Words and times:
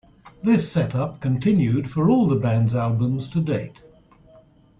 This 0.41 0.71
set-up 0.71 1.21
continued 1.21 1.91
for 1.91 2.09
all 2.09 2.27
the 2.27 2.35
band's 2.37 2.73
albums 2.73 3.29
to 3.29 3.39
date. 3.39 3.83